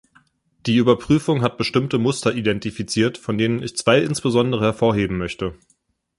[0.65, 5.53] Die Überprüfung hat bestimmte Muster identifiziert, von denen ich zwei insbesondere hervorheben möchte.